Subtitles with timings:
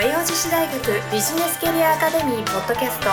[0.00, 3.06] 和洋女子大学ビジネスキャリアアカデミーポッドキャスト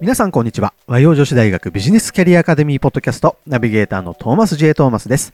[0.00, 0.74] 皆さんこんにちは。
[0.88, 4.74] 和洋女子大学ビジネスキャリアアカデミーポッドキャストナビゲーターのトーマス J.
[4.74, 5.32] トーマスです。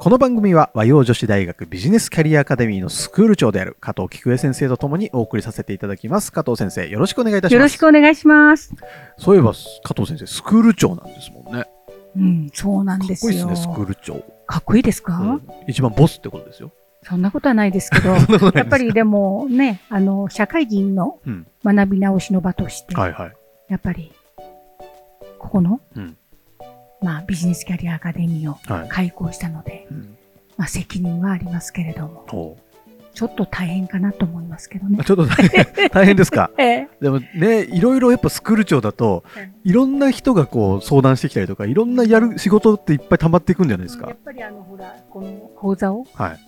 [0.00, 6.30] この番組は和洋女子大学ビジネスキャリアアカデミーのスクール長である加藤菊江先生とともにお送りさせていただきます。
[6.30, 7.54] 加藤先生、よろしくお願いいたします。
[7.54, 8.72] よろしくお願いします。
[9.16, 9.52] そういえば、
[9.82, 11.37] 加藤先生、スクール長なんですもんね。
[12.18, 13.46] うん、そうなんですよ。
[13.46, 14.14] かっこいいですね、スクール長。
[14.46, 16.72] かっこいいですか、うん一番ボスってことですよ。
[17.02, 18.10] そんなことはないですけど、
[18.54, 23.32] やっぱりでもね、あの、社会人のうん学び直しの場として、はいはい。
[23.68, 24.12] やっぱり、
[25.38, 26.16] ここの、うん
[27.00, 28.88] まあ、ビジネスキャリアアカデミーをはい。
[28.88, 30.16] 開校したので、うん
[30.56, 32.58] まあ、責任はありますけれども、ほ
[33.14, 34.98] ちょっと大変かなと思いますけどね。
[35.04, 36.50] ちょっと大変 大変ですか？
[36.58, 39.24] ええでもね、いろいろやっぱスクール長だと、
[39.64, 44.08] いろんな人がこう相談してきたりとか、いろんなやる仕事っていっぱい溜まっていくんじゃないですか？
[44.08, 44.16] やっ。
[44.24, 46.38] ぱりあの、ほら、この講座をはい。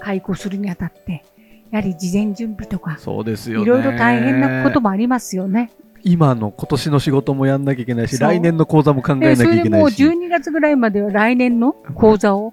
[0.00, 1.24] 開講するにあたって、
[1.70, 3.62] やはり事前準備とか、そうですよね。
[3.64, 5.70] いろいろ大変なこともありますよね。
[6.06, 10.04] 今の今年の仕事もやんなきゃいけないし、来年の講座も考えなきゃいでそれでもうけないし。
[10.04, 12.52] 12月ぐらいまでは来年の講座を、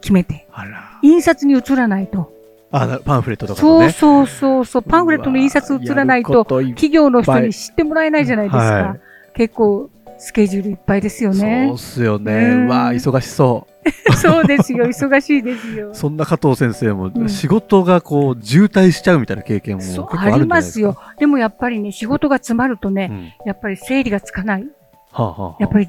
[0.00, 0.98] 決めて、あら。
[1.02, 2.32] 印刷に移らないと。
[2.72, 3.90] あ、なパンフレットとかそう。
[3.90, 8.60] そうそうそう、パンフレットの印刷移らないと、と、企業の人に知ってもらえないじゃないですか。
[8.62, 8.96] は
[9.34, 11.78] 結構、スケジュールいっぱいですよそうねっ。
[11.78, 12.32] すよね。
[12.34, 13.66] うんうわあ忙しそ
[14.20, 15.94] そうですよ、忙しいですよう。
[15.96, 20.86] そんな加藤先生もうん仕事がこう渋滞しちゃうみたいな経験も結構あるんじゃありないですか？
[20.88, 21.14] ますよ。
[21.18, 23.46] でもやっぱりね、仕事が詰まるとね、うん。
[23.46, 24.66] やっぱり整理がつかない。
[25.10, 25.88] はあはあはあやっぱり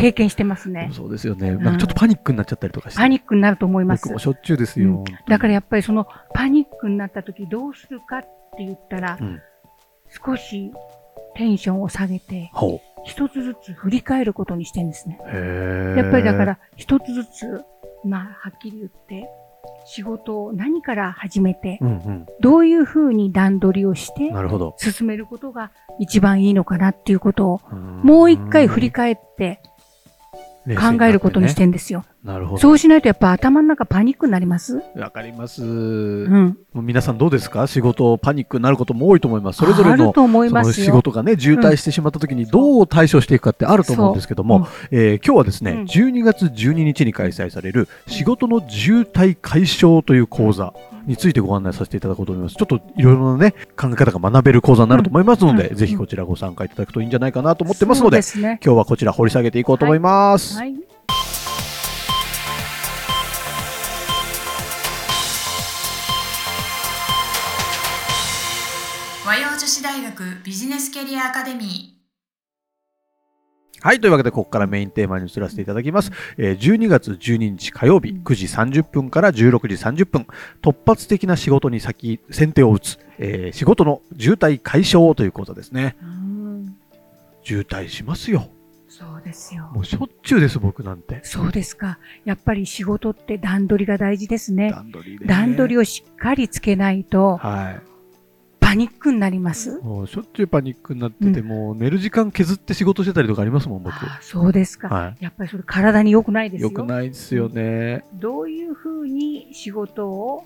[0.00, 0.90] 経験してますね。
[0.92, 1.52] そうですよね。
[1.52, 2.98] なんかちょっとパニックになっちゃったりとかして。
[2.98, 4.12] パニックになると思います僕。
[4.14, 5.04] もしょっちゅうですようん。
[5.28, 9.40] だからやっぱりそのパニックになった時どうするかって言ったら、うん
[10.12, 10.72] 少し
[11.36, 12.50] テンションを下げて。
[13.04, 15.18] 一つずつ振り返ることにしてるんですね。
[15.96, 17.64] やっぱりだか、ら一つずつ、
[18.04, 19.28] まあはっきり言って、
[19.86, 24.70] 仕事を何から始めて、うんどういうふうに段取りをしうん。
[24.78, 24.92] て。
[24.92, 29.62] 進めることが一番いいのかなっていうことを、んもう一回振り返って
[30.68, 32.04] 考えることにしてんですよ。
[32.22, 32.58] なるほど。
[32.58, 34.82] そうしないとやっぱ頭の中パニックになります？
[34.94, 35.64] わかります。
[35.64, 36.58] うん。
[36.74, 37.66] もう皆さんどうですか？
[37.66, 39.56] 仕事パニックになることも多いと思います。
[39.56, 40.72] それぞれのの。
[40.72, 50.74] 仕事がね、渋滞してしまった時にどう対処していくかってあると思うんですけども、えー今日はですね、うん12月12日に開催される仕事の渋滞解消という講座
[51.06, 52.56] についてご案内させていただこうと思います。
[52.56, 58.60] ちょっといろいろなね、考え方が学べる講座になると思いますので、うんぜひこちらご参加いただくといいんじゃないかなと思ってますので、ですね。
[58.62, 60.58] 今日はこちら掘り下げていこうと思います。
[60.58, 60.74] はい。
[60.74, 60.89] 和洋
[69.60, 71.98] 女子大学ビジネスキャリアアカデミ
[73.82, 74.00] はい。
[74.00, 76.12] というわけで、ここからメインテーマに移らせていただきます。
[76.38, 80.26] えー12月12日火曜日9時30分から16時30分、
[80.62, 85.94] 突発的な仕事に先、先手を打つ、えー仕事の渋滞解消という講座ですね。
[86.02, 86.76] うん
[87.42, 88.48] 渋滞しますよ。
[88.88, 89.68] そうですよ。
[89.74, 91.20] もうしょっちゅうです、僕なんて。
[91.22, 91.98] そうですか。
[92.24, 94.70] やっぱり仕事って段取りが大事ですね。
[94.70, 97.89] 段取りで、段取りをしっかりつけないとはい。
[98.70, 99.80] パニックになります。
[99.80, 103.94] しょっちゅうパニックになってて、うもう寝る時間削って仕事してたりとかありますもん、僕。
[104.20, 104.88] そうですか。
[104.88, 106.60] はやっぱりそれ体に良くないでい。
[106.60, 106.68] すよ。
[106.68, 108.04] よくないですよね。
[108.14, 110.44] どういうふうに仕事を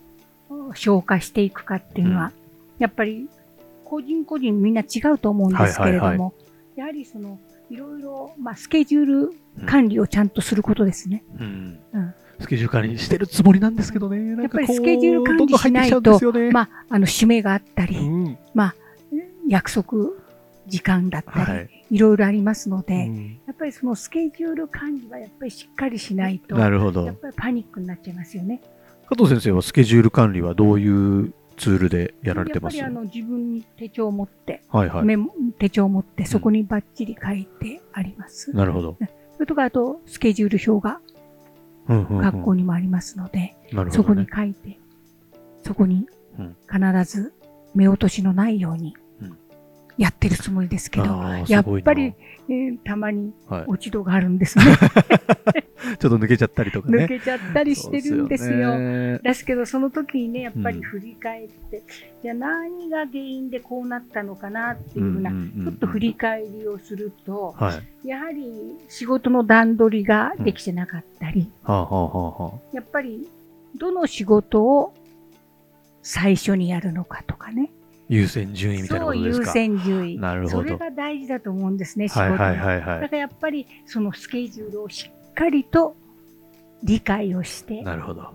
[0.73, 2.45] 消化していくかっていうのは、うん
[2.79, 3.29] やっぱり
[3.85, 6.33] 個人個人みんな違うと思うんですけれども、はいはい
[6.77, 7.39] やはりその
[7.71, 9.33] いろいろ、まあ、スケジュール
[9.65, 11.23] 管理をちゃんとすることですね。
[11.39, 11.79] うん。
[11.93, 14.43] うんスケジュール管理してるつもりなんですけどね。
[14.43, 16.51] やっぱりスケジュール管理どんどん入ってきちゃうんですよね。
[16.51, 18.39] まあ、あの、締めがあったり、うん。
[19.47, 20.11] 約束
[20.67, 21.85] 時間だったり、はい。
[21.91, 27.15] いろいろありますので、うんやっぱりそのスケジュール管理はやっぱりしっかりしないと、なるほどやっ。
[27.15, 28.61] ぱりパニックになっちゃいますよね。
[29.09, 32.77] 加藤先生はスケジュール管理はどういうツールでやられてます？
[32.77, 35.05] やっぱりあの自分に手帳を持って、はいはい。
[35.05, 38.53] メモ手帳を持って、そこにバッチリ書いてあります。
[38.57, 38.97] なるほど。
[39.35, 41.04] それとか、あと、スケジュール表がうんうんうん
[41.89, 43.57] 学校にもありますので、
[43.91, 44.27] そこに。
[44.35, 44.79] 書いて、
[45.63, 46.07] そこに
[46.39, 47.33] うん必ず
[47.75, 49.04] 目落としのないようにうん
[49.97, 51.07] やってるつもりですけど、
[51.49, 52.15] やっぱり、
[52.49, 54.65] えーたまにはい、落ち度があるんですね。
[55.99, 57.05] ちょっと抜けちゃったりとかね。
[57.05, 58.73] 抜けちゃったりしてるんですよ。
[58.73, 61.83] そうねですけど、その時にね、やっぱうんり振り返って、
[62.23, 68.09] じゃあ何が原因でこうなったのかなっていうふうな、んんんちょっと振り返りをすると、はい。
[68.09, 73.29] やはり仕事の段取りができてなかったり、やっぱり
[73.77, 74.95] どの仕事を
[76.03, 77.71] 最初にやるのかとかね、
[78.09, 79.53] 優先順位みたいなことですか？
[79.53, 80.19] 先順位。
[80.19, 82.37] なるほどそれが大事だと思うんですね、仕事の。
[82.37, 83.01] はいはいはいはい。
[83.01, 85.97] だからやっぱり、そのスケジュールをしっかりと
[86.83, 88.29] 理解をして、なるほど。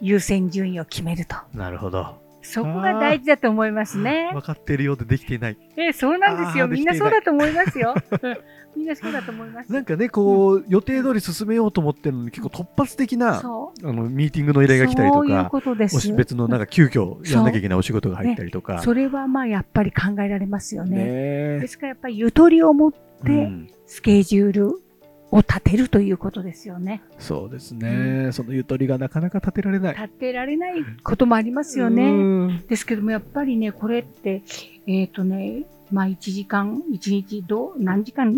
[0.00, 1.36] 優先順位を決めると。
[1.54, 2.14] なるほど。
[2.46, 4.30] そこが大事だと思いますね。
[4.32, 5.58] 分かっているようでできていない。
[5.76, 6.68] えそうなんですよ。
[6.68, 7.94] みんなそうだと思いますよ。
[8.22, 8.36] うん
[8.76, 9.72] みんなそうだと思います。
[9.72, 13.88] なんかね、こう、予定通り進めようと思ってるのに結構突発的な、そう。
[13.88, 18.82] あの、ミーティングの依頼が来たりとそういう別のなんか急遽やんなきゃいけないお仕事が入ったりとか。
[18.82, 20.98] それはまあやっぱり考えられますよね。
[20.98, 22.92] ねですからやっぱりゆとりを持っ
[23.24, 24.82] えてうんスケジュール
[25.30, 27.02] を立てるということですよね。
[27.18, 28.30] そうですね。
[28.32, 29.96] そのゆとりがなかなか立てられない。
[29.96, 32.10] 立てられないこともありますようね。
[32.10, 34.42] んですけどもやっぱりね、これって、
[34.86, 38.34] えっ、とね、まあ1時間、1日どう、何時間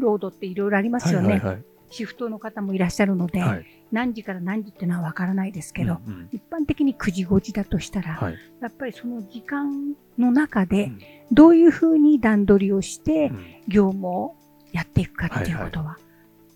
[0.00, 1.28] 労働っていろいろありますよね。
[1.28, 10.98] はいはいはいシフトの方もいらっしゃるので、はい何時から何時っていうのはわからないですけど、うんうん一般的に9時5時だとしたら、はいやっぱりその時間の中でうん
[11.30, 14.34] どういうふうに段取りをしてうん業務を
[14.72, 15.98] やっていくかっていうことは、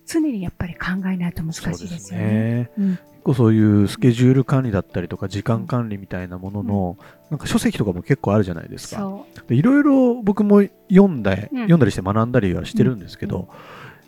[0.07, 2.71] 常にやっぱり考えないと難しいですよね。
[2.79, 6.97] うん結構そういうスケジュール管理だったりとか時間管理みたいなものの、
[7.29, 9.25] なんか書籍とかも結構あるじゃないですか。
[9.51, 13.47] いろいろ僕も読んで、うん読んだりして学んだりはしてるんですけど、うん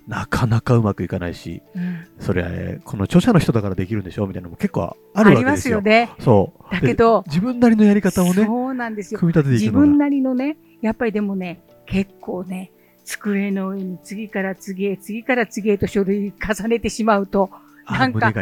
[0.08, 4.26] なかなかうまくいかないし、うんそれこの著者の人だからできるんでしょ？
[4.26, 5.72] みたいなのも結構あありまるわけですよ。
[5.72, 6.10] すよね。
[6.20, 6.72] そう。
[6.72, 9.18] だけどで自分なりのやり方をね、そうなんですよ。
[9.20, 9.86] 組み立ててい自くのが。
[9.88, 12.70] 分なりのね、やっぱりでもね、結構ね、
[13.08, 17.50] 机の上に次から次へ、次から次へと書類重ねてしまうと、
[17.86, 18.32] あなんか。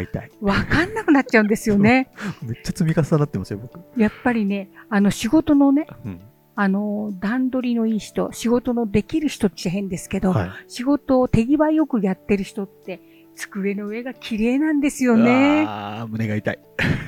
[0.41, 2.11] わかんなくなっちゃうんですよね。
[2.43, 3.81] めっちゃ積み重なってますよ、僕。
[3.97, 6.21] やっぱりね、あの仕事のね、うん。
[6.57, 10.51] あの、段取りのいい人、仕事のできる人って変ですけど、はい。
[10.67, 13.01] 仕事を手際よくやってる人って、
[13.37, 15.65] 机の上が綺麗なんですよね。
[15.67, 16.59] ああ、胸が痛い。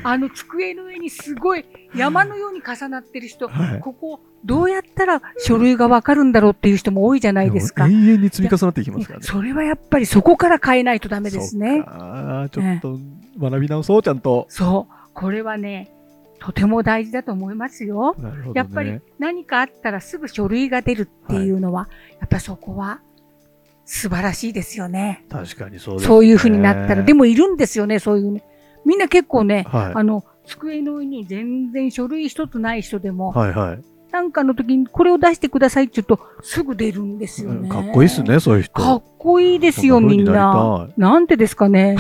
[0.05, 1.65] あの机の上にすごい
[1.95, 9.27] 山のように重なってる人、はいここどうやったら書類がわかるんだろうっていう人も多いじゃないですか永遠に積み重なっていきますからね。
[9.27, 11.83] それはやっぱりそこから変えないとダメですね。
[11.87, 12.99] ああ、ちょっと
[13.39, 14.47] 学び直そう、ちゃんと。
[14.49, 14.95] そう。
[15.13, 15.91] これはね、
[16.39, 18.15] とても大事だと思いますよ。
[18.15, 18.53] ね。
[18.55, 21.89] やっぱり何かあったらすぐ書類が出るっていうのは、
[22.21, 23.01] やっぱりそこは
[23.91, 25.25] 素晴らしいですよね。
[25.31, 26.07] 確かにそうです、ね。
[26.09, 27.03] そういうふうになったら。
[27.03, 28.45] でも、もいるんですよね、そういうね。
[28.85, 29.93] みんな結構ね、はい。
[29.95, 33.83] あの、机の上に全然書類一つない人でも、はいはい。
[34.13, 37.69] なんかの時にこれを出してくださいって言うと、すぐ出るんですよね。
[37.69, 38.73] かっこいいっすね、そういう人。
[38.73, 41.97] かっこいいですよ、みんななんでですかね。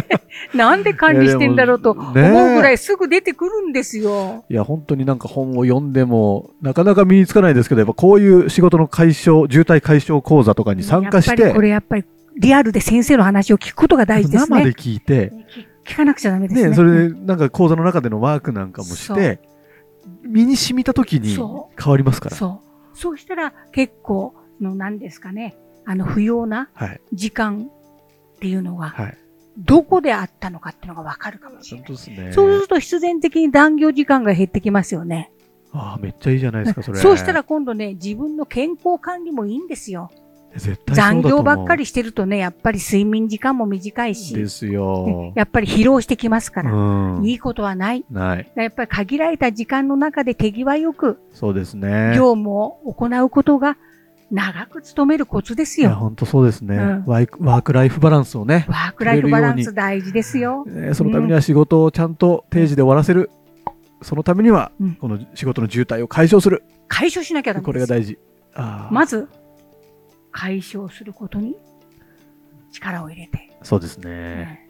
[0.54, 4.44] なんで管理してんだろうと思うぐらいすぐ出てくるんですよ。
[4.50, 12.04] いや、本当になんか本を読んでも、なかなか身につかないですけど、やっぱこういう仕事の解消、渋滞解消講座とかに参加してやっぱりこ、れやっぱり
[12.36, 14.58] リアルで先生の話を聞くことが大事ですね。
[14.58, 15.32] 生で聞いて、
[15.86, 16.70] 聞聞かなくちゃダメですね。
[16.70, 19.38] ね、それでなんか講座の中でのワークなんかもして、
[20.22, 22.36] 身に染みた時にそ変わりますから。
[22.36, 22.62] そ
[22.94, 22.96] う。
[22.96, 27.00] そうしたら結構の何ですかね、あの不要なはい。
[27.12, 27.70] 時間
[28.36, 29.18] っていうのがはい。
[29.58, 31.88] どこであったのかっていうのがわかるかもしれない。
[31.88, 32.32] 本当ですね。
[32.32, 35.32] そうすると必然的に残業時間が減ってきますよね。
[35.72, 36.98] ああ、めっちゃいいじゃないですか、それ。
[36.98, 40.10] そうしたら今度ね、自分の健康管理もいいんですよ。
[40.92, 45.32] 残業ばっかりしてるとね、やっぱり睡眠時間も短いし、ですよ。
[45.36, 46.72] やっぱり疲労してきますかうら、
[47.20, 47.24] ん。
[47.24, 48.04] いいことはない。
[48.10, 48.50] ない。
[48.54, 52.12] やっぱり限られた時間の中で手際よくそうですね。
[52.16, 53.76] 業務を行うことが
[54.30, 55.96] 長く務めるコツですいや、よ。
[55.96, 56.76] 本当そうですね。
[56.76, 60.64] うんワイクワークライフバランスをね、ワークライフバランス大事ですよ。
[60.68, 63.30] えーそのためには仕事をちゃんと定時で終わらせる。
[64.02, 66.62] そのためにはうん、この仕事の渋滞を解消する。
[66.88, 67.66] 解消しなきゃダメです。
[67.66, 68.18] これが大事。
[68.90, 69.28] まず、
[70.36, 71.56] 解消することに
[72.70, 73.50] 力を入れて。
[73.62, 74.68] そうですうんね。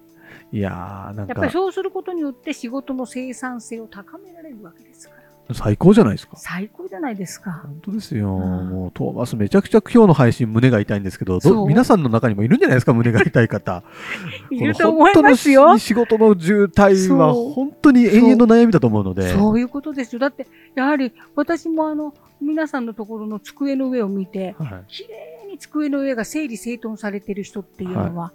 [0.52, 5.54] いやー、なんやっぱりか、そうすることによって仕事の生産性を高められるわけですから。
[5.54, 6.36] 最高じゃないですか。
[6.36, 7.62] 最高じゃないですか。
[7.64, 8.36] 本当ですよ。
[8.36, 13.82] うんもう、トーマスめちゃくちゃ今日の配信胸が痛いんですけど、ど皆さんの中にもいるんじゃないですか、胸が痛い方。
[14.50, 15.78] いると思いますよ。
[15.78, 19.32] 仕事の渋滞は本当に永遠の悩みだと思うので。
[19.34, 20.20] そういうことですよ。
[20.20, 20.46] だって、
[20.76, 28.32] やはり私もあの、皆さんのところの机の上を見て、はい綺麗に机の上が整理整頓されてる人っていうのは、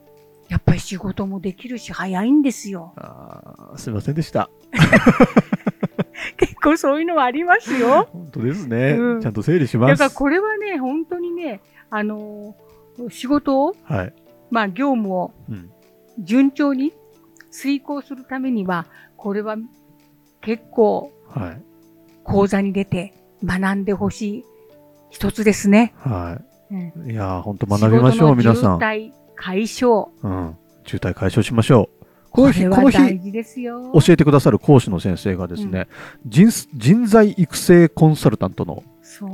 [0.49, 2.93] やっぱり仕事もできるし早いんですよ。
[2.97, 4.49] あーすいませんでした。
[6.37, 8.07] 結構そういうのはありますよ。
[8.11, 8.91] 本当ですね。
[8.91, 9.91] うんちゃんと整理します。
[9.91, 14.13] だからこれはね、本当にね、あのー仕事を、はい。
[14.51, 15.69] まあ業務をうん。
[16.19, 16.93] 順調に
[17.49, 19.55] 遂行するためには、これは
[20.41, 21.61] 結構はい。
[22.23, 24.45] 講座に出て学んでほしい
[25.09, 25.93] 一つですね。
[25.97, 26.39] は
[26.71, 27.11] うんい。
[27.11, 28.79] いやー、本当学びましょう、皆さん。
[28.79, 30.09] 渋滞解消。
[30.23, 30.55] うん。
[30.85, 32.05] 渋滞解消しましょう。
[32.31, 32.97] この日、この日。
[32.97, 35.87] 教えてくださる講師の先生がですね、
[36.25, 38.83] 人人材育成コンサルタントの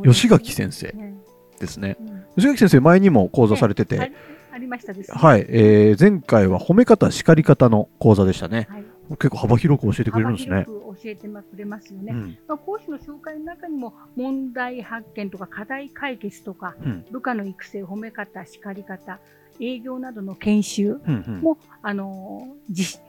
[0.03, 1.13] 吉垣先生ね
[1.59, 1.97] ですね。
[1.99, 4.11] うん吉垣先生、前にも講座されてあて、
[4.51, 5.17] ありましたですね。
[5.19, 8.67] はい、えー、前回は褒め方、叱り方の講座でしたね。
[8.69, 10.55] はい結構幅広く教えてくれるんですね。
[10.57, 12.11] 幅広く教えてくれますよね。
[12.13, 12.37] うん。
[12.47, 17.05] まあ、講師の紹介の中にも問題発見とか課題解決とかうん。
[17.11, 19.19] 部下の育成、褒め方、叱り方、
[19.59, 21.23] 営業などの研修うん。
[21.27, 21.41] うん。
[21.41, 23.01] も、あのー実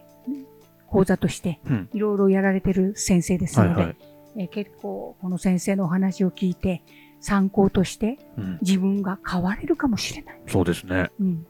[0.91, 1.89] 講座としてうん。
[1.93, 3.97] いろいろやられてる先生ですので、はいはい。
[4.37, 6.83] えー結構この先生のお話を聞いて
[7.21, 8.59] 参考としてうん。
[8.63, 10.41] 自分が変われるかもしれない。
[10.47, 11.11] そうですね。
[11.21, 11.47] うん、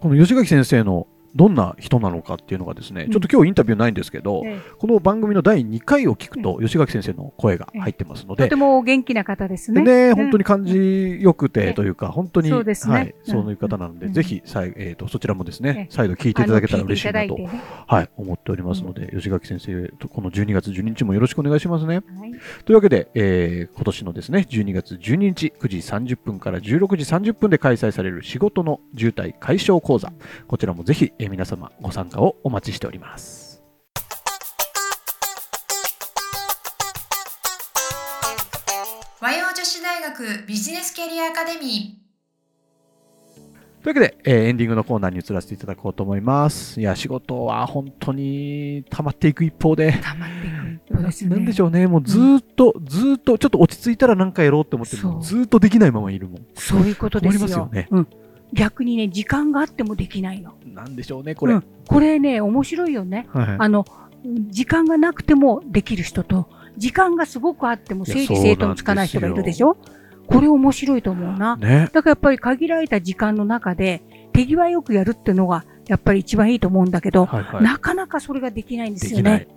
[0.00, 3.10] この吉垣先生のどんな人なのかっていうのがですね、うん。
[3.10, 9.82] ちょっと今日インタビューないんですけど、えこの番組の第2回を聞くと、吉垣先生の声が入ってますのでーとて、も元気な方ですね。
[9.82, 12.94] でね、うん本当に感じよくてねというか、本当に、そうですね。
[12.94, 13.32] はい、うん。
[13.32, 14.12] そういう方なので、うん。
[14.12, 17.36] ぜひ、えーと、そちらもですねね、再度聞いていただけたら嬉しいなと
[17.86, 21.96] はい、思っておりますので、吉垣先生とこの12月12日もよろしくお願いしますね。
[21.96, 22.02] はい。
[22.64, 30.12] というわけで、えー今年のですね、12月12日9時30分から16時30分で開催される仕事の渋滞解消講座、
[30.46, 33.62] こちらもぜひ、えー皆様ご参加をお待ちしております。
[39.20, 42.00] 和洋女子大学ビジネスキャリアアカデミ
[43.84, 46.80] というわけで、えーエンディングのコーナーに移らせていただこうと思います。
[46.80, 51.28] いや、仕事は本当に溜まっていく一方で、たまっていくね。
[51.28, 56.46] なんでしょうね、もうずーっと、ずーっと、ちょっと落ち着いたら何かやろうって思っても、そうずーっとできないままいるもん。
[56.54, 57.40] そういうことですよ。
[57.40, 58.08] 困りますよねうん。
[58.52, 60.52] 逆にね、時間があってもできないの。
[60.66, 61.54] なんでしょうね、これ。
[61.54, 63.26] うんこれね、面白いよね。
[63.32, 63.84] はいあの、
[64.50, 69.76] 時間がなくてもできる人と、時間がすごくあっても整理整頓つかない人がいるでしょ？
[70.26, 71.56] これ面白いと思うな。
[71.56, 71.90] ね。
[71.92, 77.62] だからやっぱり限られた時間の中で手際よくやるっていうのがやっぱり一番いいと思うんだけど、はいはい。
[77.64, 79.48] なかなかそれができないんですきないね。。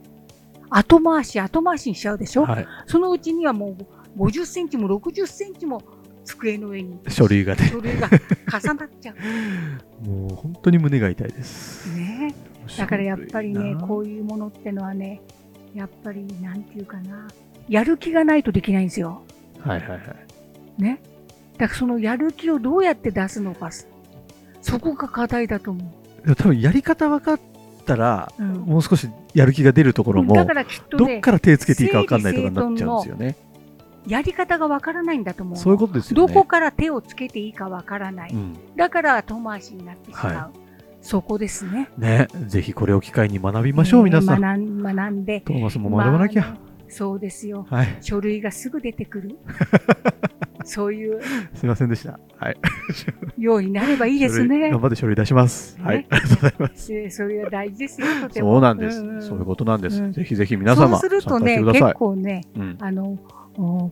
[0.71, 2.67] 後回し後回しにしちゃうでしょ、はい。
[2.87, 3.77] そのうちにはも
[4.17, 5.81] う50センチも60センチも
[6.25, 7.67] 机の上に書類がね。
[7.69, 10.05] 書類が重なっちゃう。
[10.05, 11.95] もう本当に胸が痛いです。
[11.95, 12.35] ね
[12.77, 14.01] だからやっぱりね、こう。
[14.03, 15.21] ういうものってのはね、
[15.73, 17.27] やっぱりなんていうかな、
[17.69, 19.21] やる気がないとできないんですよ。
[19.59, 20.81] はいはいはい。
[20.81, 21.01] ね。
[21.57, 23.69] だからそのやる気をどうやって出すのか、
[24.61, 25.79] そこが課題だと思
[26.23, 27.39] でも多分やり方分かっ
[27.85, 28.43] たら、う。
[28.43, 33.35] うんもう少しやる気が出るところも、だからきっとねどっ、から手つけていいか分かんないとかになっちゃうんですよね。
[34.07, 35.59] やり方がわからないんだと思うの。
[35.59, 36.27] そういうことですよね。
[36.27, 38.31] どこから手をつけていいかわからない。
[38.31, 38.57] うん。
[38.75, 40.33] だから後回しになってしまう。
[40.33, 40.51] は
[41.01, 41.89] そこですね。
[41.97, 42.27] ね。
[42.47, 44.41] ぜひこれを機会に学びましょう、皆さん。
[44.41, 45.41] 学ん学んで。
[45.41, 46.41] トーマスも学ばなきゃ。
[46.41, 47.65] まあねそうですよ。
[47.69, 47.97] はい。
[48.01, 49.37] 書類がすぐ出てくる。
[50.63, 51.21] そういう
[51.53, 52.19] すいませんでした。
[52.37, 52.57] はい。
[53.37, 54.79] ようになればいいですね頑。
[54.79, 55.79] 張って書類出します。
[55.79, 55.97] はい。
[55.97, 56.93] ねありがとうございます。
[56.93, 58.53] えーそれは大事ですよ、とても。
[58.53, 59.03] そうなんです。
[59.03, 60.01] んんそういうことなんです。
[60.01, 61.93] うんぜひぜひ皆様、そうするとね、結ください。
[61.93, 62.77] 構ね、うん。
[62.79, 63.17] あの、お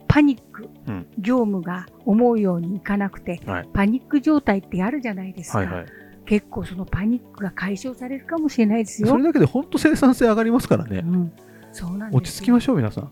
[0.07, 5.59] パニック、うん業務が思うようにいかなくて、はいパニック状態ってあるじゃないですか。
[5.59, 5.85] はいはい。
[6.25, 9.09] 結構そのパニックが解消されるかもしれないですよ。
[9.09, 10.99] それだけで本当生産性上がりますからね。
[10.99, 11.31] うん、
[11.71, 13.11] そうなん落ち着きましょう、皆さん。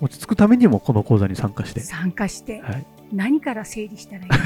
[0.00, 1.80] 落ち着くためにもこの講座に参加して。
[1.80, 2.86] 参加して、はい。
[3.12, 4.38] 何から整理したらいいか、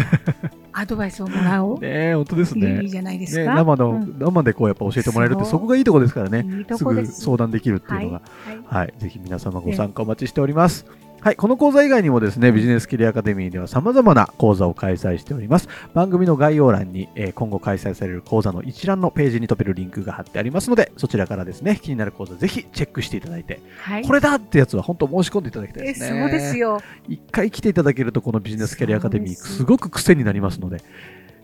[0.73, 1.81] アドバイスをもらおう。
[1.83, 2.89] ねえ、本当ですいねい。
[2.89, 3.55] じゃないですね、か。
[3.55, 6.47] 生の、うん生でこうやっぱ教えてもらえるってそこがいいところですからね。
[6.59, 7.07] いいとすぐ。
[7.07, 8.23] 相談できるっていうのが。
[8.47, 10.87] はいはい、ぜひ皆様ご参加お待ちしております。
[11.23, 15.69] はい、この講座以外にもですね、ビジネスキャリアアカデミーでは様々な講座を開催しております。
[15.95, 24.05] 番組の概要欄に、えー今後開催される講座の一覧のページに飛べるリンクが貼ってありますので、そちらからですね、気になる講座ぜひチェックしていただいて、はい。
[24.05, 26.21] これだってやつは本当申し込んでいただきたいえですね。
[26.23, 26.83] そうですよ。
[27.09, 30.83] 一回来ていただけると、このビジネスキャリアアカデミー、すごく癖になりますので、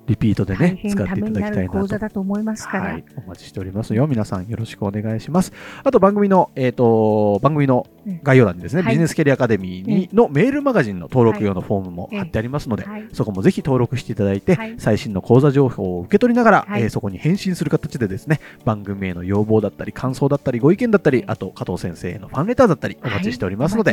[0.08, 2.84] リピートで大ね、使っていただきたいなと講座だと思いますから。
[2.84, 4.06] はい、お待ちしておりますよ。
[4.06, 5.52] 皆さんよろしくお願いします。
[5.84, 7.86] あと番組の、えっ、と、番組の
[8.22, 13.06] 概要欄にですね、はいビジネスキャリアアカデミーに、のメールマガジンの登録用のフォームも貼ってありますので、はい。
[13.12, 23.92] そこもぜひ登録していただいて、はい最新の講座情報を受け取りながら、はいえーそこに返信する形でですね、番組への要望だったり、感想だったり、ご意見だったり、あと加藤先生へのファンレターだったり、お待ちしておりますので。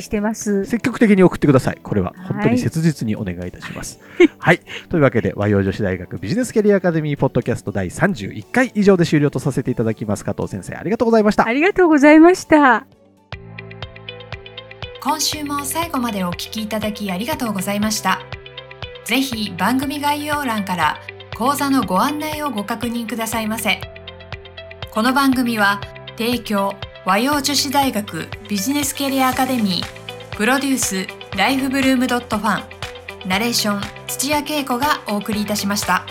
[0.65, 1.79] 積極的に送ってください。
[1.84, 4.00] これははい本当に切実にお願いいたします。
[4.38, 4.62] はい。
[4.89, 10.24] というわけで、和洋女子大学ビジネスキャリアアカデミーポッドキャスト第31回以上で終了とさせていただきます。
[10.24, 11.53] 加藤先生、ありがとうございましたあ。
[11.53, 12.85] りがとうございました。
[15.01, 18.21] 今週も最後までお聞きいただきありがとうございました
[19.05, 20.97] ぜひ番組概要欄から
[21.38, 23.79] 講座のご案内をご確認くださいませ
[24.89, 25.79] この番組は
[26.17, 26.74] 提供
[27.05, 31.07] 和洋女子大学ビジネスキャリアアカデミープロデュース
[31.38, 36.05] ライフブルームドットファンナレーション土屋恵子がお送りいたしました。